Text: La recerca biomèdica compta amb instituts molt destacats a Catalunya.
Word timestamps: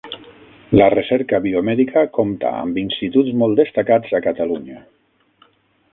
La 0.79 0.87
recerca 0.93 1.39
biomèdica 1.43 2.03
compta 2.17 2.55
amb 2.63 2.81
instituts 2.85 3.37
molt 3.43 3.61
destacats 3.63 4.19
a 4.21 4.27
Catalunya. 4.29 4.83